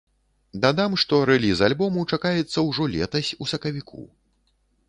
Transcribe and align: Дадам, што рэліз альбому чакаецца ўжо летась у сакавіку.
Дадам, 0.63 0.95
што 1.03 1.19
рэліз 1.31 1.61
альбому 1.69 2.05
чакаецца 2.17 2.65
ўжо 2.71 2.83
летась 2.97 3.31
у 3.47 3.51
сакавіку. 3.53 4.01